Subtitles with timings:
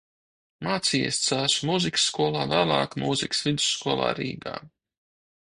[0.67, 4.57] Mācījies Cēsu mūzikas skolā, vēlāk mūzikas vidusskolā Rīgā.